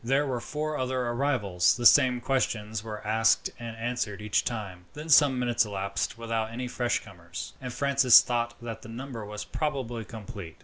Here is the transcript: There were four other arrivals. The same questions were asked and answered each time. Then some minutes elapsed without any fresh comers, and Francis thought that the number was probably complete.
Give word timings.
There 0.03 0.25
were 0.25 0.41
four 0.41 0.79
other 0.79 1.01
arrivals. 1.09 1.77
The 1.77 1.85
same 1.85 2.21
questions 2.21 2.83
were 2.83 3.05
asked 3.05 3.51
and 3.59 3.77
answered 3.77 4.19
each 4.19 4.43
time. 4.43 4.85
Then 4.95 5.09
some 5.09 5.37
minutes 5.37 5.63
elapsed 5.63 6.17
without 6.17 6.49
any 6.49 6.67
fresh 6.67 7.03
comers, 7.05 7.53
and 7.61 7.71
Francis 7.71 8.19
thought 8.23 8.55
that 8.63 8.81
the 8.81 8.89
number 8.89 9.23
was 9.23 9.45
probably 9.45 10.03
complete. 10.03 10.57